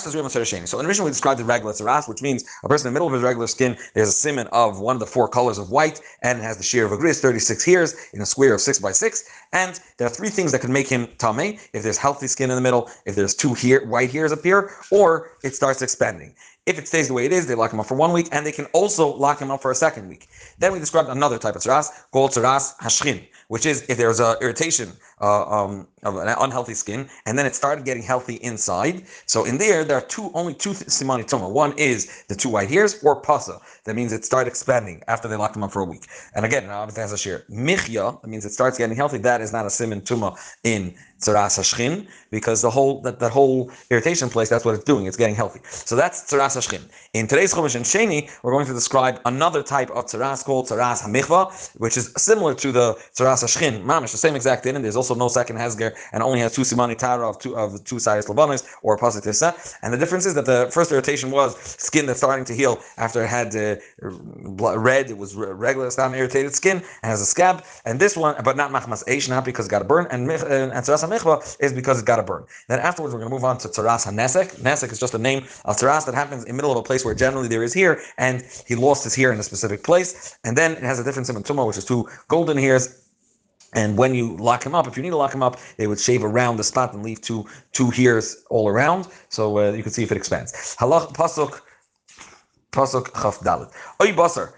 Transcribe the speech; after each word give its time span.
So 0.00 0.78
in 0.78 0.86
addition, 0.86 1.04
we 1.04 1.10
described 1.10 1.40
the 1.40 1.44
regular 1.44 1.72
tzaras, 1.72 2.08
which 2.08 2.22
means 2.22 2.44
a 2.62 2.68
person 2.68 2.88
in 2.88 2.92
the 2.92 2.96
middle 2.96 3.08
of 3.08 3.14
his 3.14 3.22
regular 3.22 3.46
skin, 3.46 3.76
there's 3.94 4.08
a 4.08 4.12
simon 4.12 4.46
of 4.48 4.80
one 4.80 4.96
of 4.96 5.00
the 5.00 5.06
four 5.06 5.28
colors 5.28 5.58
of 5.58 5.70
white, 5.70 6.00
and 6.22 6.40
has 6.40 6.56
the 6.56 6.62
shear 6.62 6.84
of 6.84 6.92
a 6.92 6.96
gris, 6.96 7.20
36 7.20 7.64
hairs 7.64 7.94
in 8.12 8.20
a 8.20 8.26
square 8.26 8.54
of 8.54 8.60
six 8.60 8.78
by 8.78 8.92
six. 8.92 9.24
And 9.52 9.80
there 9.96 10.06
are 10.06 10.10
three 10.10 10.30
things 10.30 10.52
that 10.52 10.60
can 10.60 10.72
make 10.72 10.88
him 10.88 11.08
tame: 11.18 11.58
if 11.72 11.82
there's 11.82 11.98
healthy 11.98 12.26
skin 12.26 12.50
in 12.50 12.56
the 12.56 12.62
middle, 12.62 12.90
if 13.06 13.14
there's 13.14 13.34
two 13.34 13.54
hair, 13.54 13.86
white 13.86 14.10
hairs 14.10 14.32
appear, 14.32 14.70
or 14.90 15.30
it 15.42 15.54
starts 15.54 15.82
expanding. 15.82 16.34
If 16.66 16.78
it 16.78 16.88
stays 16.88 17.08
the 17.08 17.14
way 17.14 17.26
it 17.26 17.32
is, 17.32 17.46
they 17.46 17.54
lock 17.54 17.74
him 17.74 17.80
up 17.80 17.86
for 17.86 17.94
one 17.94 18.12
week, 18.12 18.28
and 18.32 18.46
they 18.46 18.52
can 18.52 18.64
also 18.72 19.14
lock 19.14 19.38
him 19.38 19.50
up 19.50 19.60
for 19.60 19.70
a 19.70 19.74
second 19.74 20.08
week. 20.08 20.28
Then 20.58 20.72
we 20.72 20.78
described 20.78 21.10
another 21.10 21.38
type 21.38 21.56
of 21.56 21.62
tzaras 21.62 21.90
called 22.10 22.30
tzaras 22.30 22.74
hashchin, 22.78 23.22
which 23.48 23.66
is 23.66 23.84
if 23.90 23.98
there's 23.98 24.18
a 24.18 24.38
irritation 24.40 24.92
uh, 25.20 25.44
um, 25.48 25.86
of 26.02 26.16
an 26.16 26.28
unhealthy 26.28 26.74
skin, 26.74 27.08
and 27.26 27.38
then 27.38 27.46
it 27.46 27.54
started 27.54 27.84
getting 27.84 28.02
healthy 28.02 28.34
inside. 28.36 29.04
So 29.26 29.44
in 29.44 29.58
there, 29.58 29.84
there 29.84 29.96
are 29.96 30.06
two 30.06 30.30
only 30.34 30.54
two 30.54 30.70
simani 30.70 31.24
tuma. 31.24 31.50
One 31.50 31.72
is 31.78 32.24
the 32.28 32.34
two 32.34 32.48
white 32.48 32.68
hairs 32.68 33.02
or 33.02 33.20
pasa. 33.20 33.60
That 33.84 33.96
means 33.96 34.12
it 34.12 34.24
started 34.24 34.48
expanding 34.50 35.02
after 35.08 35.28
they 35.28 35.36
locked 35.36 35.56
him 35.56 35.64
up 35.64 35.72
for 35.72 35.82
a 35.82 35.84
week. 35.84 36.06
And 36.34 36.44
again, 36.44 36.68
obviously 36.70 37.02
has 37.02 37.12
a 37.12 37.18
shear. 37.18 37.44
Michya, 37.48 38.18
that 38.20 38.28
means 38.28 38.44
it 38.44 38.52
starts 38.52 38.78
getting 38.78 38.96
healthy. 38.96 39.18
That 39.18 39.40
is 39.40 39.52
not 39.52 39.64
a 39.64 39.68
siman 39.68 40.02
tuma 40.02 40.36
in 40.64 40.94
tzaras 41.20 41.58
hashchin 41.58 42.06
because 42.30 42.62
the 42.62 42.70
whole 42.70 43.00
that, 43.02 43.18
that 43.20 43.30
whole 43.30 43.70
irritation 43.90 44.28
place, 44.28 44.48
that's 44.48 44.64
what 44.64 44.74
it's 44.74 44.84
doing. 44.84 45.06
It's 45.06 45.16
getting 45.16 45.34
healthy. 45.34 45.60
So 45.64 45.96
that's 45.96 46.22
tzaras 46.22 46.56
hashchin. 46.56 46.82
In 47.14 47.26
today's 47.26 47.54
chumash 47.54 47.76
and 47.76 47.84
sheni, 47.84 48.30
we're 48.42 48.52
going 48.52 48.66
to 48.66 48.72
describe 48.72 49.20
another 49.24 49.62
type 49.62 49.90
of 49.90 50.06
tzaras 50.06 50.44
called 50.44 50.66
tzaras 50.68 51.02
hamichva, 51.02 51.76
which 51.76 51.96
is 51.96 52.12
similar 52.16 52.54
to 52.54 52.72
the 52.72 52.94
tzaras 53.16 53.42
hashchin. 53.44 53.84
Mamish, 53.84 54.12
the 54.12 54.18
same 54.18 54.34
exact 54.34 54.64
thing. 54.64 54.76
And 54.76 54.84
there's 54.84 54.96
also 54.96 55.14
no 55.14 55.28
second 55.28 55.56
hesger 55.56 55.94
and 56.12 56.22
only 56.22 56.40
has 56.40 56.54
two 56.54 56.62
simani 56.62 56.96
tara 56.96 57.28
of 57.28 57.38
two 57.38 57.56
of 57.56 57.82
two 57.84 57.98
sides 57.98 58.26
labanis 58.26 58.64
or 58.82 58.96
positive 58.96 59.34
And 59.82 59.92
the 59.92 59.98
difference 59.98 60.26
is 60.26 60.34
that 60.34 60.46
the 60.46 60.68
first 60.72 60.90
irritation 60.92 61.30
was 61.30 61.56
skin 61.58 62.06
that's 62.06 62.18
starting 62.18 62.44
to 62.46 62.54
heal 62.54 62.80
after 62.96 63.22
it 63.22 63.28
had 63.28 63.54
uh, 63.56 63.76
red. 64.78 65.10
It 65.10 65.18
was 65.18 65.34
regular 65.36 65.90
stam 65.90 66.14
irritated 66.14 66.54
skin 66.54 66.78
and 66.78 67.10
has 67.10 67.20
a 67.20 67.26
scab. 67.26 67.64
And 67.84 68.00
this 68.00 68.16
one, 68.16 68.34
but 68.44 68.56
not 68.56 68.70
machmas 68.72 69.04
eish, 69.04 69.28
not 69.28 69.44
because 69.44 69.66
it 69.66 69.70
got 69.70 69.82
a 69.82 69.84
burn. 69.84 70.06
And 70.10 70.30
and, 70.30 70.72
and 70.72 70.84
tzaras 70.84 71.03
is 71.60 71.72
because 71.72 72.00
it 72.00 72.06
got 72.06 72.18
a 72.18 72.22
burn. 72.22 72.44
Then 72.68 72.80
afterwards, 72.80 73.14
we're 73.14 73.20
going 73.20 73.30
to 73.30 73.34
move 73.34 73.44
on 73.44 73.58
to 73.58 73.68
tzaras 73.68 74.06
hanesek. 74.06 74.60
Nesek 74.60 74.92
is 74.92 75.00
just 75.00 75.14
a 75.14 75.18
name 75.18 75.44
of 75.64 75.76
tzaras 75.76 76.06
that 76.06 76.14
happens 76.14 76.44
in 76.44 76.48
the 76.48 76.54
middle 76.54 76.72
of 76.72 76.78
a 76.78 76.82
place 76.82 77.04
where 77.04 77.14
generally 77.14 77.48
there 77.48 77.62
is 77.62 77.72
here, 77.72 78.00
and 78.18 78.44
he 78.66 78.74
lost 78.74 79.04
his 79.04 79.14
hair 79.14 79.32
in 79.32 79.38
a 79.38 79.42
specific 79.42 79.82
place. 79.82 80.36
And 80.44 80.56
then 80.56 80.72
it 80.72 80.82
has 80.82 80.98
a 80.98 81.04
different 81.04 81.26
simon 81.26 81.66
which 81.66 81.78
is 81.78 81.84
two 81.84 82.08
golden 82.28 82.56
hairs 82.56 83.04
and 83.74 83.98
when 83.98 84.14
you 84.14 84.36
lock 84.36 84.64
him 84.64 84.74
up, 84.74 84.86
if 84.86 84.96
you 84.96 85.02
need 85.02 85.10
to 85.10 85.16
lock 85.16 85.34
him 85.34 85.42
up, 85.42 85.58
they 85.76 85.86
would 85.86 85.98
shave 85.98 86.24
around 86.24 86.56
the 86.56 86.64
spot 86.64 86.94
and 86.94 87.02
leave 87.02 87.20
two 87.20 87.44
two 87.72 87.90
hairs 87.90 88.44
all 88.48 88.68
around, 88.68 89.08
so 89.28 89.58
uh, 89.58 89.72
you 89.72 89.82
can 89.82 89.92
see 89.92 90.02
if 90.02 90.12
it 90.12 90.16
expands. 90.16 90.76
Halach 90.78 91.12
pasuk 91.12 91.60
pasuk 92.70 93.12
chaf 93.20 93.40
dalit. 93.40 93.72
Oy 94.00 94.12
basar. 94.12 94.52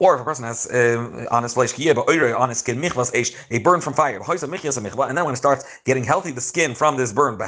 Or 0.00 0.14
if 0.14 0.22
a 0.22 0.24
person 0.24 0.44
has 0.44 0.66
uh, 0.66 1.26
on 1.30 1.42
his 1.42 1.54
flesh 1.54 1.72
but 1.94 2.08
on 2.34 2.48
his 2.48 2.58
skin 2.58 2.80
michvas 2.80 3.10
a 3.50 3.58
burn 3.58 3.80
from 3.80 3.92
fire. 3.92 4.18
And 4.18 5.18
then 5.18 5.24
when 5.24 5.34
it 5.34 5.36
starts 5.36 5.80
getting 5.84 6.04
healthy, 6.04 6.32
the 6.32 6.40
skin 6.40 6.74
from 6.74 6.96
this 6.96 7.12
burn, 7.12 7.38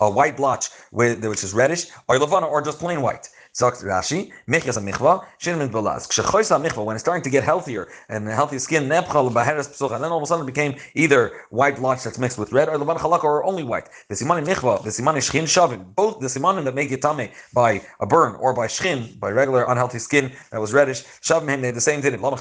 a 0.00 0.10
white 0.10 0.36
blotch 0.36 0.70
with, 0.90 1.24
which 1.24 1.44
is 1.44 1.54
reddish, 1.54 1.86
or 2.08 2.18
or 2.18 2.60
just 2.60 2.78
plain 2.80 3.00
white. 3.02 3.30
Sagt 3.58 3.82
Rashi, 3.82 4.30
Michas 4.46 4.76
a 4.76 4.80
michva, 4.80 5.26
shin 5.38 5.58
min 5.58 5.68
balaz. 5.68 6.06
Kshechois 6.06 6.48
michva, 6.64 6.84
when 6.84 6.94
it's 6.94 7.02
starting 7.02 7.24
to 7.24 7.28
get 7.28 7.42
healthier 7.42 7.88
and 8.08 8.28
healthy 8.28 8.56
skin, 8.60 8.84
nepchal 8.84 9.34
baheres 9.34 9.66
psucha, 9.66 9.96
and 9.96 10.04
then 10.04 10.12
all 10.12 10.18
of 10.18 10.22
a 10.22 10.26
sudden 10.26 10.44
it 10.44 10.46
became 10.46 10.76
either 10.94 11.32
white 11.50 11.74
blotch 11.74 12.04
that's 12.04 12.20
mixed 12.20 12.38
with 12.38 12.52
red, 12.52 12.68
or 12.68 12.76
levan 12.76 12.96
chalak, 12.98 13.24
or 13.24 13.42
only 13.44 13.64
white. 13.64 13.88
The 14.08 14.14
simani 14.14 14.46
michva, 14.46 14.84
the 14.84 14.90
simani 14.90 15.16
shchin 15.16 15.42
shavin, 15.42 15.92
both 15.96 16.20
the 16.20 16.28
simanim 16.28 16.62
that 16.66 16.76
make 16.76 16.92
it 16.92 17.02
tame 17.02 17.30
by 17.52 17.82
a 17.98 18.06
burn 18.06 18.36
or 18.36 18.54
by 18.54 18.68
shchin, 18.68 19.18
by 19.18 19.32
regular 19.32 19.64
unhealthy 19.64 19.98
skin 19.98 20.30
that 20.52 20.60
was 20.60 20.72
reddish, 20.72 21.02
shavim 21.20 21.48
him, 21.48 21.60
they 21.60 21.72
the 21.72 21.80
same 21.80 22.00
thing. 22.00 22.12
Why 22.20 22.30
did 22.30 22.38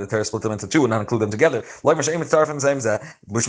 the 0.00 0.06
Torah 0.08 0.24
split 0.24 0.42
them 0.42 0.52
into 0.52 0.66
two 0.66 0.84
and 0.84 0.90
not 0.90 1.02
include 1.02 1.20
them 1.20 1.30
together? 1.30 1.62
Which 1.82 1.98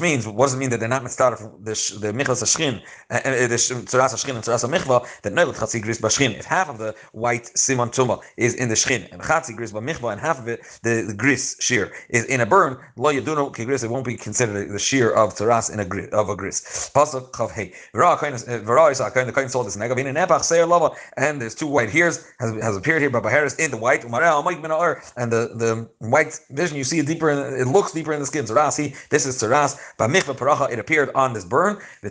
means, 0.01 0.27
what 0.27 0.45
does 0.45 0.53
it 0.55 0.57
mean 0.57 0.69
that 0.71 0.81
they're 0.81 0.89
not 0.89 1.03
mitzarf 1.03 1.39
the 1.63 1.71
the 2.01 2.11
michas 2.11 2.43
shchin, 2.43 2.81
uh, 3.09 3.21
uh, 3.23 3.47
the 3.47 3.55
tzaras 3.55 4.13
shchin 4.13 4.35
and 4.35 4.43
tzaras 4.43 4.67
michva, 4.69 5.07
that 5.21 5.31
no 5.31 5.53
chatzi 5.53 5.81
gris 5.81 6.01
bashchin. 6.01 6.37
If 6.37 6.43
half 6.43 6.67
of 6.67 6.80
the 6.81 6.95
white 7.13 7.45
simon 7.57 7.89
tuma 7.89 8.19
is 8.37 8.53
in 8.55 8.67
the 8.69 8.75
shchin, 8.75 9.11
and 9.11 9.21
chatzi 9.21 9.55
gris 9.55 9.71
and 9.71 10.19
half 10.19 10.39
of 10.39 10.47
it, 10.47 10.59
the, 10.83 11.05
the 11.07 11.13
gris 11.13 11.55
shear, 11.59 11.91
is 12.09 12.25
in 12.25 12.41
a 12.41 12.45
burn. 12.45 12.77
Lo 12.97 13.11
yaduno 13.13 13.53
gris, 13.53 13.83
it 13.83 13.89
won't 13.89 14.05
be 14.05 14.17
considered 14.17 14.69
the 14.69 14.79
shear 14.79 15.11
of 15.11 15.35
taras 15.35 15.69
in 15.69 15.79
a 15.79 15.85
gris 15.85 16.09
of 16.11 16.29
a 16.29 16.35
gris. 16.35 16.61
Pasuk 16.93 17.31
chav 17.31 17.51
hey. 17.51 17.73
V'ra 17.93 18.17
eh, 18.17 19.07
a 19.07 19.11
kind 19.11 19.27
the 19.27 19.33
kind 19.33 19.51
saw 19.51 19.63
this 19.63 19.77
nega 19.77 19.95
v'in 19.95 20.13
nepach 20.13 20.43
seir 20.43 20.65
lava, 20.65 20.91
and 21.17 21.41
there's 21.41 21.55
two 21.55 21.67
white 21.67 21.89
hairs 21.89 22.25
has, 22.39 22.51
has 22.61 22.75
appeared 22.75 23.01
here 23.01 23.09
by 23.09 23.19
Baharis 23.19 23.59
in 23.59 23.71
the 23.71 23.77
white 23.77 24.03
and 24.03 25.31
the 25.31 25.51
the 25.55 25.89
white 25.99 26.39
vision 26.51 26.77
you 26.77 26.83
see 26.83 26.99
it 26.99 27.07
deeper 27.07 27.29
in 27.29 27.37
it 27.61 27.67
looks 27.67 27.91
deeper 27.91 28.13
in 28.13 28.19
the 28.19 28.25
skin. 28.25 28.45
Tarasi, 28.45 28.95
this 29.09 29.25
is 29.25 29.39
taras. 29.39 29.75
B'michva 29.99 30.35
paracha, 30.35 30.71
it 30.71 30.79
appeared 30.79 31.11
on 31.15 31.33
this 31.33 31.45
burn. 31.45 31.77
The 32.01 32.09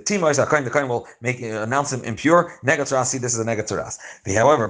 kind 0.51 0.67
the 0.67 0.71
kind 0.71 0.89
will 0.89 1.07
make 1.21 1.43
eh, 1.43 1.63
announce 1.63 1.93
him 1.93 2.03
impure. 2.05 2.55
Nega 2.65 2.81
tarasi, 2.81 3.21
this 3.21 3.35
is 3.35 3.41
a 3.41 3.45
nega 3.45 3.67
taras. 3.67 3.99
However, 4.51 4.65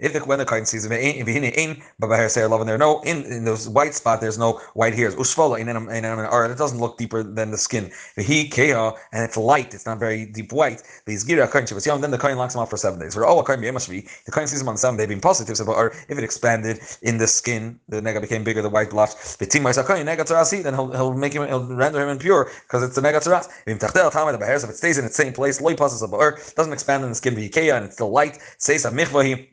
if 0.00 0.12
the 0.12 0.20
when 0.24 0.38
the 0.38 0.62
sees 0.64 0.86
in 0.86 2.50
love 2.50 2.60
and 2.60 2.68
there 2.68 2.78
no 2.78 3.00
in, 3.02 3.24
in 3.24 3.44
those 3.44 3.68
white 3.68 3.94
spot 3.94 4.20
there's 4.20 4.38
no 4.38 4.52
white 4.72 4.94
hairs. 4.94 5.14
In 5.14 5.68
um, 5.68 5.88
um, 5.88 6.18
or 6.30 6.46
it 6.46 6.56
doesn't 6.56 6.78
look 6.78 6.96
deeper 6.96 7.22
than 7.22 7.50
the 7.50 7.58
skin. 7.58 7.90
He 8.16 8.48
keha 8.48 8.96
and 9.12 9.24
it's 9.24 9.36
light 9.36 9.74
it's 9.74 9.84
not 9.84 9.98
very 9.98 10.24
deep 10.24 10.52
white. 10.52 10.82
The 11.04 11.16
gira 11.16 11.50
kohen 11.50 11.66
and 11.94 12.02
then 12.02 12.10
the 12.10 12.18
kohen 12.18 12.38
locks 12.38 12.54
him 12.54 12.62
off 12.62 12.70
for 12.70 12.78
seven 12.78 12.98
days. 12.98 13.14
For 13.14 13.24
kohen 13.44 13.74
must 13.74 13.90
be 13.90 14.08
the 14.24 14.32
kohen 14.32 14.46
sees 14.46 14.62
him 14.62 14.68
on 14.68 14.78
seven 14.78 14.96
day 14.96 15.06
being 15.06 15.20
positive 15.20 15.56
so 15.56 15.66
or 15.66 15.92
if 16.08 16.16
it 16.16 16.24
expanded 16.24 16.80
in 17.02 17.18
the 17.18 17.26
skin 17.26 17.78
the 17.88 18.00
nega 18.00 18.20
became 18.22 18.42
bigger 18.42 18.62
the 18.62 18.70
white 18.70 18.90
blotch 18.90 19.36
the 19.36 19.46
team 19.46 19.64
kohen 19.64 20.06
nega 20.06 20.24
tarasi 20.24 20.62
then 20.62 20.72
he'll, 20.72 20.90
he'll 20.92 21.12
make 21.12 21.34
him 21.34 21.46
he'll 21.46 21.66
render 21.66 22.00
him 22.00 22.08
impure 22.08 22.50
because 22.62 22.82
it's 22.82 22.94
the 22.94 23.02
nega 23.02 23.22
taras 23.22 23.48
if 23.66 24.70
it 24.70 24.76
stays 24.76 24.96
in 24.96 25.04
its 25.04 25.16
same 25.16 25.32
place. 25.32 25.60
Loy 25.60 25.74
passes 25.74 26.00
doesn't 26.00 26.72
expand 26.72 27.02
in 27.04 27.10
the 27.10 27.14
skin 27.14 27.34
and 27.36 27.84
it's 27.84 27.94
still 27.94 28.10
light 28.10 28.29
says 28.58 28.84
a 28.84 28.90
michvahi 28.90 29.48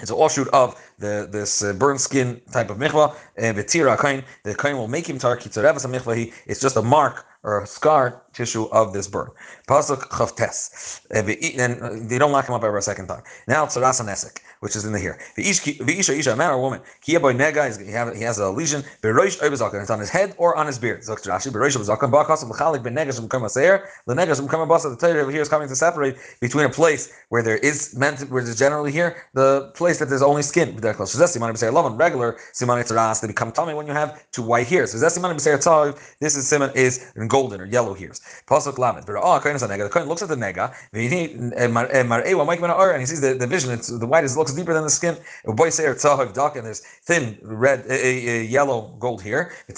it's 0.00 0.10
an 0.10 0.16
offshoot 0.16 0.48
of 0.48 0.80
the 0.98 1.28
this 1.30 1.62
uh, 1.62 1.72
burnt 1.72 2.00
skin 2.00 2.40
type 2.52 2.70
of 2.70 2.78
michvah. 2.78 3.16
And 3.36 3.56
v'tira 3.56 4.00
kain, 4.00 4.22
the 4.44 4.54
kain 4.54 4.76
will 4.76 4.88
make 4.88 5.08
him 5.08 5.18
tar. 5.18 5.38
It's 5.44 6.60
just 6.60 6.76
a 6.76 6.82
mark 6.82 7.26
or 7.42 7.64
scar 7.66 8.22
tissue 8.32 8.66
of 8.66 8.92
this 8.92 9.08
burn. 9.08 9.28
Pasuk 9.68 10.00
chavtes. 10.08 11.00
Eh, 11.10 11.54
and 11.58 11.80
uh, 11.80 11.90
they 12.08 12.18
don't 12.18 12.32
lock 12.32 12.48
him 12.48 12.54
up 12.54 12.64
ever 12.64 12.78
a 12.78 12.82
second 12.82 13.06
time. 13.06 13.22
Now 13.46 13.66
tzaras 13.66 14.00
nesek 14.04 14.40
which 14.60 14.74
is 14.74 14.84
in 14.84 14.92
the 14.92 14.98
here. 14.98 15.18
The 15.36 15.48
isha 15.48 16.36
man 16.36 16.50
or 16.50 16.60
woman, 16.60 16.80
kia 17.00 17.20
boy 17.20 17.32
nega, 17.32 18.14
he 18.14 18.22
has 18.22 18.38
a 18.38 18.50
lesion, 18.50 18.82
beroish 19.02 19.38
oibazaka, 19.38 19.80
it's 19.80 19.90
on 19.90 20.00
his 20.00 20.10
head 20.10 20.34
or 20.36 20.56
on 20.56 20.66
his 20.66 20.78
beard. 20.78 21.02
Zok 21.02 21.20
Rashi, 21.26 21.52
beroish 21.52 21.76
oibazaka, 21.76 22.10
bakas 22.10 22.42
of 22.42 22.48
mechalik 22.48 22.82
ben 22.82 22.94
negas 22.94 23.16
from 23.16 23.28
kamaseir, 23.28 23.86
the 24.06 24.14
negas 24.14 24.36
from 24.36 24.48
kamabasa. 24.48 24.98
The 24.98 25.06
Torah 25.06 25.22
over 25.22 25.30
here 25.30 25.42
is 25.42 25.48
coming 25.48 25.68
to 25.68 25.76
separate 25.76 26.16
between 26.40 26.64
a 26.64 26.70
place 26.70 27.12
where 27.28 27.42
there 27.42 27.58
is 27.58 27.96
meant, 27.96 28.20
where 28.30 28.42
there's 28.42 28.58
generally 28.58 28.92
here, 28.92 29.16
the 29.34 29.70
place 29.74 29.98
that 29.98 30.08
there's 30.08 30.22
only 30.22 30.42
skin. 30.42 30.76
So 30.80 30.82
that's 30.82 31.36
simani 31.36 31.52
b'seir 31.52 31.72
love 31.72 31.96
regular 31.98 32.38
simani 32.52 32.84
tzaras. 32.86 33.20
They 33.20 33.28
become 33.28 33.52
tummy 33.52 33.74
when 33.74 33.86
you 33.86 33.92
have 33.92 34.30
two 34.32 34.42
white 34.42 34.66
hairs. 34.66 34.92
So 34.92 34.98
that's 34.98 35.16
simani 35.16 35.34
b'seir 35.34 35.58
tzav. 35.58 36.00
This 36.20 36.36
is 36.36 36.48
simon 36.48 36.70
is 36.74 37.06
golden 37.28 37.60
or 37.60 37.66
yellow 37.66 37.94
hairs. 37.94 38.20
Pasuk 38.46 38.78
lamed. 38.78 39.04
Oh, 39.08 39.38
kohen. 39.40 39.58
The 39.58 39.88
kohen 39.90 40.08
looks 40.08 40.22
at 40.22 40.28
the 40.28 40.36
nega. 40.36 40.74
And 40.92 43.00
he 43.00 43.06
sees 43.06 43.20
the, 43.20 43.34
the 43.34 43.46
vision. 43.46 43.70
It's 43.70 43.86
the 43.86 44.06
white 44.06 44.24
is 44.24 44.36
looks 44.36 44.54
deeper 44.54 44.74
than 44.74 44.84
the 44.84 44.90
skin. 44.90 45.16
And 45.44 45.58
there's 45.58 46.80
thin 46.80 47.38
red, 47.42 47.84
uh, 47.88 47.94
uh, 47.94 48.42
yellow 48.56 48.96
gold 48.98 49.22
here. 49.22 49.52
The 49.66 49.72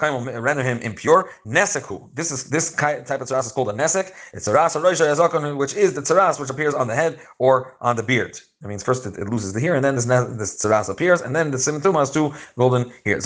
kain 0.00 0.14
will 0.14 0.40
render 0.40 0.62
him 0.62 0.78
impure. 0.78 1.30
Neseku. 1.46 2.08
This 2.14 2.30
is 2.30 2.50
this 2.50 2.72
type 2.72 3.10
of 3.10 3.28
tzaras 3.28 3.46
is 3.46 3.52
called 3.52 3.70
a 3.70 3.72
nesek. 3.72 4.12
It's 4.32 4.46
a 4.46 4.52
ras 4.52 4.74
which 4.74 5.74
is 5.74 5.94
the 5.94 6.02
tzaras 6.02 6.40
which 6.40 6.50
appears 6.50 6.74
on 6.74 6.86
the 6.86 6.94
head 6.94 7.20
or 7.38 7.76
on 7.80 7.96
the 7.96 8.02
beard. 8.02 8.40
That 8.62 8.68
means 8.68 8.84
first 8.84 9.06
it, 9.06 9.18
it 9.18 9.28
loses 9.28 9.52
the 9.52 9.60
hair, 9.60 9.74
and 9.74 9.84
then 9.84 9.96
this 9.96 10.04
this 10.04 10.62
tzaras 10.62 10.88
appears, 10.88 11.20
and 11.20 11.34
then 11.34 11.50
the 11.50 11.58
simituma 11.58 11.98
has 11.98 12.12
two 12.12 12.32
golden 12.56 12.92
hairs. 13.04 13.24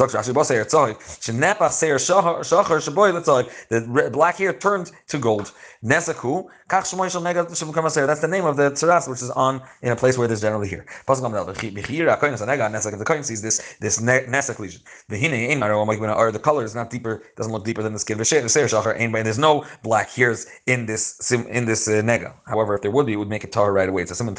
The 3.69 4.11
black 4.13 4.37
hair 4.37 4.55
turned 4.55 4.93
to 5.09 5.19
gold. 5.19 5.53
That's 5.83 6.07
the 6.07 6.15
name 8.31 8.47
of 8.47 8.57
the 8.57 8.71
tzaras, 8.71 9.09
which 9.09 9.21
is 9.21 9.31
on 9.31 9.61
in 9.83 9.93
a 9.93 9.97
place 9.97 10.17
where 10.17 10.27
there's 10.27 10.41
generally 10.41 10.69
here. 10.69 10.87
The 11.07 13.05
coin 13.07 13.23
sees 13.23 13.43
this 13.43 13.77
this 13.79 14.01
nesak 14.01 14.59
lesion. 14.59 14.81
The 15.09 16.41
color 16.43 16.65
is 16.65 16.75
not 16.75 16.89
deeper, 16.89 17.23
doesn't 17.37 17.53
look 17.53 17.65
deeper 17.65 17.83
than 17.83 17.93
the 17.93 17.99
skin. 17.99 18.17
There's 18.17 19.39
no 19.39 19.67
black 19.83 20.09
hairs 20.11 20.47
in 20.67 20.87
this 20.87 21.31
in 21.31 21.67
this 21.67 21.89
uh, 21.89 22.01
nega. 22.03 22.33
However, 22.47 22.75
if 22.75 22.81
there 22.81 22.91
would 22.91 23.05
be, 23.05 23.13
it 23.13 23.17
would 23.17 23.29
make 23.29 23.45
it 23.45 23.53
tar 23.53 23.71
right 23.73 23.89
away. 23.89 24.01
It's 24.03 24.11
a 24.11 24.15
simon. 24.15 24.35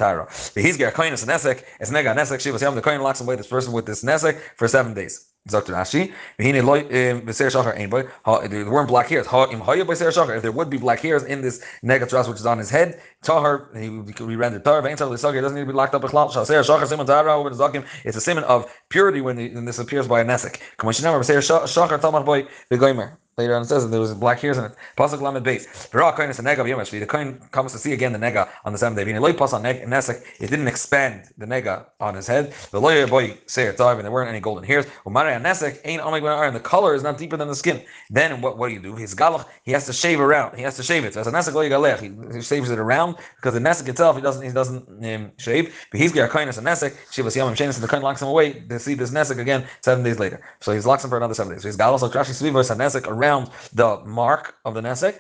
He's 0.87 0.93
got 0.93 1.03
koinus 1.03 1.23
and 1.23 1.31
nesek. 1.31 1.63
It's 1.79 1.91
nega 1.91 2.15
nesek. 2.15 2.39
Shivas 2.39 2.61
yam. 2.61 2.75
The 2.75 2.81
koin 2.81 3.01
locks 3.01 3.21
away 3.21 3.35
this 3.35 3.47
person 3.47 3.73
with 3.73 3.85
this 3.85 4.03
nesek 4.03 4.39
for 4.55 4.67
seven 4.67 4.93
days. 4.93 5.27
Dr. 5.47 5.73
Rashi, 5.73 6.13
eh, 6.39 6.51
there 8.47 8.69
weren't 8.69 8.87
black 8.87 9.07
hairs. 9.07 9.27
If 9.31 10.41
there 10.41 10.51
would 10.51 10.69
be 10.69 10.77
black 10.77 10.99
hairs 10.99 11.23
in 11.23 11.41
this 11.41 11.63
negatras 11.83 12.27
which 12.27 12.39
is 12.39 12.45
on 12.45 12.57
his 12.57 12.69
head, 12.69 12.99
tahar, 13.23 13.69
he 13.77 13.89
would 13.89 14.13
be 14.13 14.35
rendered 14.35 14.65
tahar. 14.65 14.85
It 14.85 14.97
doesn't 14.97 15.55
need 15.55 15.61
to 15.61 15.65
be 15.65 15.71
locked 15.71 15.95
up. 15.95 16.03
It's 16.03 16.13
a 18.17 18.21
simon 18.21 18.43
of 18.43 18.69
purity 18.89 19.21
when, 19.21 19.37
when 19.37 19.63
this 19.65 19.79
appears 19.79 20.07
by 20.07 20.21
a 20.21 20.25
nesek 20.25 20.59
later 23.37 23.55
on 23.55 23.61
it 23.61 23.65
says 23.65 23.83
that 23.83 23.89
there 23.89 23.99
was 23.99 24.13
black 24.15 24.39
hairs 24.39 24.57
in 24.57 24.65
it. 24.65 24.71
Pasuk 24.97 25.21
lamed 25.21 25.43
base. 25.43 25.67
The 25.87 27.05
coin 27.07 27.39
comes 27.51 27.71
to 27.71 27.77
see 27.77 27.93
again 27.93 28.11
the 28.11 28.17
nega 28.17 28.49
on 28.65 28.73
the 28.73 28.79
seventh 28.79 28.97
day. 28.97 29.05
V'nei 29.05 29.21
loy 29.21 29.33
pas 29.33 29.53
on 29.53 29.61
nesek. 29.61 30.23
It 30.39 30.49
didn't 30.49 30.67
expand 30.67 31.29
the 31.37 31.45
nega 31.45 31.85
on 31.99 32.15
his 32.15 32.25
head. 32.25 32.53
The 32.71 32.81
loy 32.81 33.05
boy 33.05 33.37
say 33.45 33.65
it's 33.65 33.79
and 33.79 34.01
there 34.01 34.11
weren't 34.11 34.29
any 34.29 34.39
golden 34.39 34.63
hairs. 34.63 34.87
Umarei 35.05 35.39
nesek 35.39 35.79
ain't 35.85 36.01
omeg 36.01 36.47
and 36.47 36.55
the 36.55 36.59
color 36.59 36.95
is 36.95 37.03
not 37.03 37.19
deeper 37.19 37.37
than 37.37 37.47
the 37.47 37.55
skin. 37.55 37.83
Then 38.09 38.41
what 38.41 38.57
what 38.57 38.69
do 38.69 38.73
you 38.73 38.81
do? 38.81 38.95
His 38.95 39.13
galach 39.13 39.45
he 39.63 39.71
has 39.71 39.85
to 39.85 39.93
shave 39.93 40.19
around. 40.19 40.57
He 40.57 40.63
has 40.63 40.75
to 40.77 40.83
shave 40.83 41.05
it. 41.05 41.13
So 41.13 41.19
as 41.19 41.27
a 41.27 41.31
nesek 41.31 41.53
loy 41.53 41.69
galech 41.69 42.33
he, 42.33 42.41
shaves 42.41 42.71
it 42.71 42.79
around 42.79 43.17
because 43.35 43.53
the 43.53 43.59
nesek 43.59 43.87
itself 43.87 44.15
he 44.15 44.21
doesn't 44.23 44.43
he 44.43 44.51
doesn't 44.51 44.87
um, 45.05 45.31
shave. 45.37 45.75
But 45.91 45.99
he's 45.99 46.11
got 46.11 46.31
kohen 46.31 46.49
is 46.49 46.57
a 46.57 46.61
nesek. 46.61 46.95
Shivas 47.11 47.37
yamim 47.37 47.55
shenis 47.55 47.75
and 47.75 47.83
the 47.83 47.87
coin 47.87 48.01
locks 48.01 48.23
him 48.23 48.29
away 48.29 48.53
to 48.53 48.79
see 48.79 48.95
this 48.95 49.11
nesek 49.11 49.37
again 49.37 49.67
seven 49.81 50.03
days 50.03 50.17
later. 50.17 50.41
So 50.59 50.71
he's 50.73 50.87
locks 50.87 51.03
him 51.03 51.11
for 51.11 51.17
another 51.17 51.35
seven 51.35 51.53
days. 51.53 51.61
So 51.61 51.67
he's 51.67 51.77
galach 51.77 51.99
so 51.99 52.09
krashi 52.09 52.33
svivos 52.33 52.71
a 52.71 52.75
nesek 52.75 53.07
around 53.07 53.26
around 53.27 53.49
the 53.73 54.01
mark 54.05 54.55
of 54.65 54.73
the 54.73 54.81
nesek. 54.81 55.15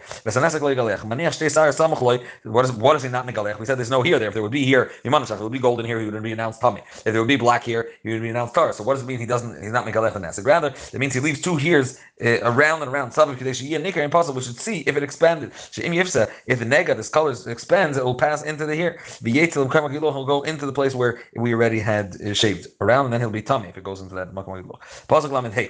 What 2.43 2.65
is 2.65 2.71
what 2.71 2.95
is 2.95 3.03
he 3.03 3.09
not 3.09 3.27
negalech? 3.27 3.59
We 3.59 3.65
said 3.65 3.77
there's 3.77 3.89
no 3.89 4.01
here 4.01 4.19
there. 4.19 4.29
If 4.29 4.33
there 4.33 4.43
would 4.43 4.51
be 4.51 4.65
here, 4.65 4.91
it 5.03 5.11
would 5.11 5.51
be 5.51 5.59
golden 5.59 5.85
here, 5.85 5.99
he 5.99 6.09
would 6.09 6.23
be 6.23 6.31
announced 6.31 6.61
tummy. 6.61 6.81
If 7.05 7.11
there 7.13 7.21
would 7.21 7.27
be 7.27 7.35
black 7.35 7.63
here, 7.63 7.89
he 8.03 8.09
would 8.09 8.21
be 8.21 8.29
announced 8.29 8.55
tar. 8.55 8.73
So 8.73 8.83
what 8.83 8.93
does 8.95 9.03
it 9.03 9.07
mean? 9.07 9.19
He 9.19 9.25
doesn't. 9.25 9.61
He's 9.61 9.71
not 9.71 9.85
negalech 9.85 10.13
the 10.13 10.19
nesek. 10.19 10.45
Rather, 10.45 10.73
it 10.93 10.99
means 10.99 11.13
he 11.13 11.19
leaves 11.19 11.41
two 11.41 11.57
hairs 11.57 11.99
uh, 12.23 12.39
around 12.43 12.81
and 12.81 12.91
around. 12.91 13.07
Impossible. 13.17 14.35
We 14.37 14.41
should 14.41 14.59
see 14.59 14.79
if 14.81 14.95
it 14.97 15.03
expanded. 15.03 15.51
If 15.51 16.59
the 16.59 16.65
nega, 16.65 16.95
this 16.95 17.09
color 17.09 17.33
expands, 17.47 17.97
it 17.97 18.05
will 18.05 18.15
pass 18.15 18.43
into 18.43 18.65
the 18.65 18.75
here. 18.75 18.99
He'll 19.23 20.25
go 20.25 20.41
into 20.41 20.65
the 20.65 20.73
place 20.73 20.95
where 20.95 21.19
we 21.35 21.53
already 21.53 21.79
had 21.79 22.15
uh, 22.21 22.33
shaved 22.33 22.67
around, 22.81 23.05
and 23.05 23.13
then 23.13 23.21
he'll 23.21 23.29
be 23.29 23.41
tummy 23.41 23.69
if 23.69 23.77
it 23.77 23.83
goes 23.83 24.01
into 24.01 24.15
that 24.15 24.33
Pasuk 24.33 25.31
lamed 25.31 25.53
hey. 25.53 25.69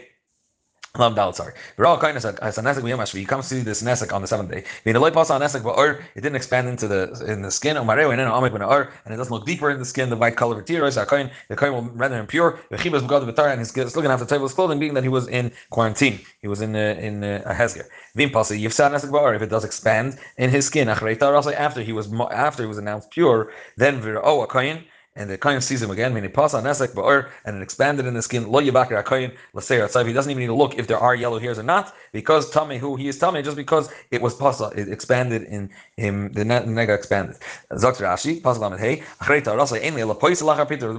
Lam 0.96 1.14
Dal, 1.14 1.34
sorry. 1.34 1.54
Viral 1.78 2.00
kindness 2.00 2.26
as 2.26 2.58
a 2.58 2.62
nesek 2.62 3.14
He 3.14 3.26
comes 3.26 3.50
to 3.50 3.56
see 3.56 3.62
this 3.62 3.84
nesek 3.84 4.14
on 4.14 4.22
the 4.22 4.28
seventh 4.28 4.50
day. 4.50 4.64
It 4.86 4.94
didn't 4.94 6.36
expand 6.36 6.68
into 6.68 6.88
the 6.88 7.26
in 7.28 7.42
the 7.42 7.52
skin. 7.52 7.78
And 7.78 7.90
it 7.90 9.18
doesn't 9.18 9.34
look 9.34 9.46
deeper 9.46 9.70
in 9.70 9.80
the 9.80 9.86
skin. 9.86 10.10
The 10.10 10.16
white 10.16 10.36
color 10.36 10.60
of. 10.60 10.66
Akain 10.66 11.32
the 11.50 11.56
kain 11.56 11.74
will 11.74 11.84
render 11.84 12.18
him 12.18 12.26
pure. 12.26 12.60
V'chibas 12.72 13.02
b'gad 13.02 13.32
b'tar 13.32 13.52
and 13.52 13.60
he's 13.60 13.70
still 13.70 13.90
gonna 13.90 14.10
have 14.10 14.20
to 14.20 14.26
take 14.26 14.42
his 14.42 14.54
clothing, 14.54 14.80
being 14.80 14.94
that 14.96 15.04
he 15.04 15.10
was 15.10 15.28
in 15.28 15.52
quarantine. 15.70 16.20
He 16.42 16.48
was 16.48 16.62
in 16.62 16.76
uh, 16.76 16.96
in 17.00 17.24
uh, 17.24 17.44
hezger. 17.48 17.86
If 18.16 19.42
it 19.42 19.50
does 19.50 19.64
expand 19.64 20.18
in 20.38 20.50
his 20.50 20.66
skin. 20.66 20.90
After 20.90 21.82
he 21.82 21.94
was 21.94 22.14
after 22.32 22.64
he 22.64 22.68
was 22.68 22.78
announced 22.78 23.12
pure. 23.12 23.52
Then 23.76 24.02
v'ro 24.02 24.48
akain 24.48 24.84
and 25.18 25.30
the 25.30 25.38
kohen 25.38 25.60
sees 25.62 25.82
him 25.82 25.92
again, 25.92 26.14
meaning 26.14 26.32
pas 26.32 26.54
on 26.54 26.64
nesek 26.64 26.94
ba'or, 26.94 27.30
and 27.46 27.58
it 27.58 27.62
expanded 27.62 28.06
in 28.06 28.14
the 28.14 28.22
skin. 28.22 28.48
Lo 28.50 28.62
yibakir 28.62 29.04
kohen 29.04 29.32
l'seir 29.54 29.84
outside. 29.84 30.06
He 30.06 30.14
doesn't 30.14 30.32
even 30.32 30.42
need 30.42 30.48
to 30.48 30.54
look 30.54 30.78
if 30.78 30.88
there 30.88 31.00
are 31.00 31.16
yellow 31.16 31.40
hairs 31.40 31.60
or 31.60 31.64
not, 31.64 31.94
because 32.14 32.50
tummy 32.50 32.78
who 32.78 32.96
he 32.96 33.08
is 33.08 33.18
tummy 33.18 33.42
just 33.42 33.58
because 33.58 33.90
it 34.12 34.22
was 34.22 34.34
pasa, 34.36 34.72
it 34.76 34.88
expanded 34.90 35.44
in 35.44 35.70
him. 35.98 36.32
The 36.32 36.46
nega 36.46 36.96
expanded. 36.96 37.38
Zok 37.74 37.98
Rashi 37.98 38.42
pas 38.42 38.58
lamed 38.60 38.80
hey 38.80 39.04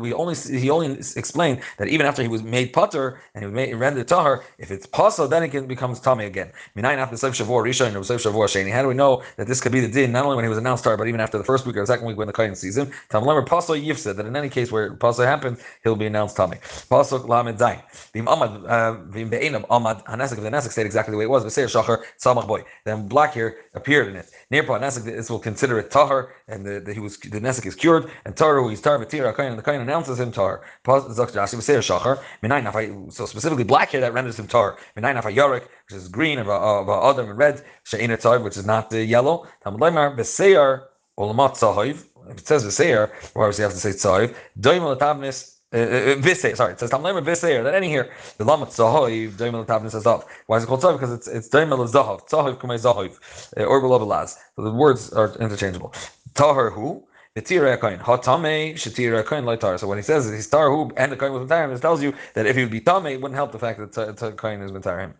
We 0.00 0.12
only 0.12 0.34
he 0.34 0.70
only 0.70 0.92
explained 1.16 1.60
that 1.78 1.88
even 1.88 2.06
after 2.06 2.22
he 2.22 2.28
was 2.28 2.42
made 2.42 2.72
putter 2.72 3.20
and 3.34 3.42
he 3.42 3.46
was 3.46 3.54
made 3.54 3.74
rendered 3.74 4.08
tahar, 4.08 4.44
if 4.58 4.70
it's 4.70 4.86
pasa, 4.86 5.28
then 5.28 5.42
it 5.44 5.48
can 5.48 5.66
becomes 5.66 6.00
tummy 6.00 6.24
again. 6.24 6.50
Minayin 6.76 6.98
after 6.98 7.16
seif 7.16 7.34
shavor 7.34 7.62
rishon 7.62 7.94
or 7.94 8.00
seif 8.00 8.20
shavor 8.20 8.46
sheni. 8.46 8.72
How 8.72 8.82
do 8.82 8.88
we 8.88 8.94
know 8.94 9.22
that 9.36 9.46
this 9.46 9.60
could 9.60 9.72
be 9.72 9.80
the 9.80 9.88
din 9.88 10.12
not 10.12 10.24
only 10.24 10.36
when 10.36 10.44
he 10.44 10.48
was 10.48 10.58
announced 10.58 10.84
tahar, 10.84 10.96
but 10.96 11.08
even 11.08 11.20
after 11.20 11.38
the 11.38 11.44
first 11.44 11.66
week 11.66 11.76
or 11.76 11.80
the 11.80 11.86
second 11.86 12.06
week 12.06 12.16
when 12.16 12.26
the 12.26 12.32
kohen 12.32 12.54
sees 12.54 12.76
him? 12.76 12.90
Tam 13.10 13.22
lemer 13.22 13.46
pasa 13.46 13.72
yifsa 13.72 14.07
that 14.16 14.26
in 14.26 14.36
any 14.36 14.48
case 14.48 14.72
where 14.72 14.94
Pasuk 14.94 15.26
happens, 15.26 15.60
he'll 15.82 15.96
be 15.96 16.06
announced 16.06 16.36
tummy. 16.36 16.56
Pasuk 16.90 17.28
Lamed 17.28 17.58
Zayin. 17.58 17.82
Vim 18.12 18.26
Amad, 18.26 18.64
uh, 18.64 18.94
Vim 19.10 19.28
Be'enam 19.28 19.64
Amad, 19.64 20.04
Hanesek, 20.04 20.36
the 20.36 20.50
Nesek 20.50 20.70
stayed 20.70 20.86
exactly 20.86 21.12
the 21.12 21.18
way 21.18 21.24
it 21.24 21.30
was. 21.30 21.44
V'seir 21.44 21.66
Shachar, 21.66 22.02
Samach 22.18 22.46
Boy. 22.46 22.64
Then 22.84 23.08
black 23.08 23.34
hair 23.34 23.56
appeared 23.74 24.08
in 24.08 24.16
it. 24.16 24.30
Nearpa 24.52 24.80
Nesek, 24.80 25.04
this 25.04 25.30
will 25.30 25.38
consider 25.38 25.78
it 25.78 25.90
Tahar, 25.90 26.32
and 26.48 26.64
the, 26.64 26.80
the, 26.80 26.94
he 26.94 27.00
was, 27.00 27.18
the 27.18 27.40
Nesek 27.40 27.66
is 27.66 27.74
cured, 27.74 28.10
and 28.24 28.36
Tahar, 28.36 28.68
he's 28.68 28.80
Tar, 28.80 28.98
V'tir, 28.98 29.32
Akain, 29.32 29.50
and 29.50 29.58
the 29.58 29.62
Kain 29.62 29.80
announces 29.80 30.18
him 30.18 30.32
Tar. 30.32 30.62
Zok 30.86 31.32
Rashi, 31.32 31.56
V'seir 31.56 31.78
Shachar, 31.78 32.22
Minayin 32.42 33.12
so 33.12 33.26
specifically 33.26 33.64
black 33.64 33.90
hair 33.90 34.00
that 34.00 34.12
renders 34.12 34.38
him 34.38 34.46
Tar. 34.46 34.78
Minayin 34.96 35.20
Nafai 35.20 35.34
Yarek, 35.34 35.62
which 35.62 35.96
is 35.96 36.08
green, 36.08 36.38
of 36.38 36.48
Adam 36.48 37.30
and 37.30 37.38
red, 37.38 37.64
She'in 37.84 38.10
Tzar, 38.10 38.42
which 38.42 38.56
is 38.56 38.66
not 38.66 38.90
the 38.90 39.04
yellow. 39.04 39.46
Tamad 39.64 39.78
Leimar, 39.78 40.16
V'seir, 40.16 40.84
Olamat 41.18 41.54
Sahiv, 41.54 42.04
it 42.30 42.46
says 42.46 42.64
Viseir, 42.64 43.10
obviously 43.36 43.62
you 43.62 43.68
have 43.68 43.72
to 43.72 43.78
say 43.78 43.90
Tzayiv, 43.90 44.34
Doimel 44.58 44.98
Tavnis, 44.98 45.56
uh, 45.72 45.76
uh, 45.76 46.16
Viseir, 46.16 46.56
sorry, 46.56 46.72
it 46.72 46.80
says 46.80 46.90
Tamlemer 46.90 47.22
Viseir, 47.22 47.62
that 47.62 47.74
any 47.74 47.88
here, 47.88 48.10
the 48.38 48.44
Lamat 48.44 48.68
Zahoiv, 48.68 49.32
Doimel 49.32 49.66
Tavnis 49.66 50.00
Azav. 50.00 50.24
Why 50.46 50.56
is 50.56 50.64
it 50.64 50.66
called 50.66 50.82
Tzayiv? 50.82 50.94
Because 50.94 51.12
it's, 51.12 51.28
it's 51.28 51.48
Doimel 51.48 51.86
Zahav, 51.88 52.28
Tzahiv 52.28 52.58
Kumei 52.58 52.78
Zahiv, 52.78 53.52
uh, 53.56 53.64
or 53.64 53.80
Belobelaz. 53.82 54.36
So 54.56 54.62
the 54.62 54.72
words 54.72 55.12
are 55.12 55.34
interchangeable. 55.38 55.94
Tahar 56.34 56.70
who? 56.70 57.04
The 57.34 57.42
tira 57.42 57.78
koin 57.78 58.00
hatame 58.00 58.74
shetira 58.74 59.22
koin 59.22 59.44
loitar. 59.44 59.78
So 59.78 59.86
when 59.86 59.98
he 59.98 60.02
says 60.02 60.28
he's 60.28 60.50
tarhu 60.50 60.90
and 60.96 61.12
the 61.12 61.16
koin 61.16 61.32
was 61.32 61.42
entire, 61.42 61.70
it 61.72 61.80
tells 61.80 62.02
you 62.02 62.12
that 62.34 62.46
if 62.46 62.56
he 62.56 62.62
would 62.62 62.72
be 62.72 62.80
tame, 62.80 63.06
it 63.06 63.20
wouldn't 63.20 63.36
help 63.36 63.52
the 63.52 63.58
fact 63.60 63.78
that 63.78 63.92
the 63.92 64.32
koin 64.32 64.64
is 64.64 64.72
entire 64.72 65.00
him. 65.00 65.14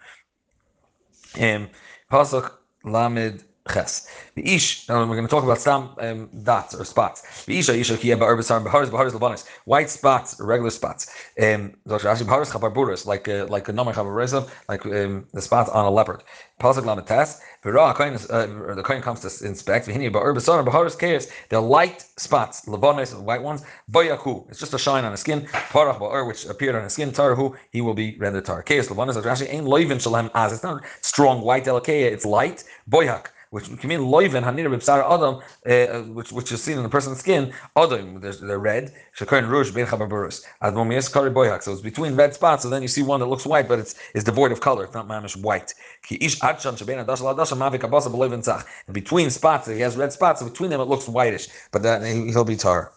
Um, 1.38 1.70
pasuk 2.10 2.52
lamed 2.84 3.44
ches. 3.72 4.08
The 4.34 4.54
ish, 4.54 4.88
and 4.88 5.10
we're 5.10 5.16
going 5.16 5.26
to 5.26 5.30
talk 5.30 5.44
about 5.44 5.58
some 5.58 5.94
um, 5.98 6.28
dots 6.42 6.74
or 6.74 6.84
spots. 6.84 7.44
The 7.44 7.58
isha 7.58 7.74
isha 7.74 7.96
kiya 7.96 8.16
ba'arbasar 8.16 8.64
b'haris 8.64 8.88
b'haris 8.88 9.12
labanis. 9.12 9.46
White 9.64 9.90
spots, 9.90 10.38
regular 10.40 10.70
spots. 10.70 11.08
Um, 11.40 11.74
b'haris 11.86 12.50
chabarburas, 12.52 13.06
like 13.06 13.26
a, 13.28 13.44
like 13.44 13.68
a 13.68 13.72
nomar 13.72 13.94
chabaresav, 13.94 14.48
like 14.68 14.86
um, 14.86 15.26
the 15.32 15.42
spots 15.42 15.70
on 15.70 15.84
a 15.84 15.90
leopard. 15.90 16.22
Pasuk 16.60 16.84
lamitas. 16.84 17.40
V'ra 17.64 17.90
uh, 18.30 18.74
the 18.74 18.82
kohen 18.82 19.02
comes 19.02 19.20
to 19.20 19.46
inspect. 19.46 19.88
V'hini 19.88 20.10
ba'arbasar 20.12 20.64
b'haris 20.64 20.96
kayas. 20.96 21.30
They're 21.48 21.60
light 21.60 22.04
spots, 22.16 22.66
labanis, 22.66 23.20
white 23.20 23.42
ones. 23.42 23.64
Boyaku, 23.90 24.48
it's 24.48 24.60
just 24.60 24.74
a 24.74 24.78
shine 24.78 25.04
on 25.04 25.12
the 25.12 25.18
skin. 25.18 25.42
Parach 25.72 25.98
ba'ar, 25.98 26.26
which 26.26 26.46
appeared 26.46 26.76
on 26.76 26.84
the 26.84 26.90
skin. 26.90 27.10
Tarahu, 27.10 27.56
he 27.70 27.80
will 27.80 27.94
be 27.94 28.16
rendered 28.18 28.44
tar. 28.44 28.62
Kayas 28.62 28.88
labanis. 28.88 29.20
Rashi 29.20 29.52
ain't 29.52 29.66
loivin 29.66 30.00
shalem 30.00 30.30
as. 30.34 30.52
It's 30.52 30.62
not 30.62 30.84
strong 31.00 31.40
white 31.40 31.64
delicate. 31.64 32.12
It's 32.12 32.24
light. 32.24 32.62
Boyak 32.88 33.26
which 33.50 33.64
can 33.78 33.88
mean 33.88 34.00
loiven 34.00 34.42
hanir 34.42 34.68
b'psar 34.68 35.00
adam, 35.14 35.40
uh, 35.66 36.02
which 36.12 36.32
which 36.32 36.52
is 36.52 36.62
seen 36.62 36.76
in 36.76 36.82
the 36.82 36.88
person's 36.88 37.18
skin. 37.18 37.52
Adam, 37.76 38.20
they're, 38.20 38.32
they're 38.32 38.58
red. 38.58 38.94
Shekain 39.16 39.48
rush 39.50 39.70
ben. 39.70 39.86
So 41.60 41.72
it's 41.72 41.80
between 41.80 42.14
red 42.14 42.34
spots. 42.34 42.62
So 42.62 42.70
then 42.70 42.82
you 42.82 42.88
see 42.88 43.02
one 43.02 43.20
that 43.20 43.26
looks 43.26 43.46
white, 43.46 43.68
but 43.68 43.78
it's 43.78 43.94
it's 44.14 44.24
devoid 44.24 44.52
of 44.52 44.60
color. 44.60 44.84
It's 44.84 44.94
not 44.94 45.08
mamish 45.08 45.36
white. 45.36 45.74
Ki 46.02 46.18
ish 46.20 46.38
adshan 46.40 46.76
sheben 46.76 47.04
adashal 47.04 47.34
adashal 47.34 47.56
mavik 47.56 47.80
abasa 47.80 48.08
tzach. 48.10 48.64
And 48.86 48.94
between 48.94 49.30
spots, 49.30 49.66
he 49.68 49.80
has 49.80 49.96
red 49.96 50.12
spots. 50.12 50.40
So 50.40 50.48
between 50.48 50.70
them, 50.70 50.80
it 50.80 50.84
looks 50.84 51.06
whitish, 51.08 51.48
but 51.72 51.82
then 51.82 52.28
he'll 52.28 52.44
be 52.44 52.56
tar. 52.56 52.92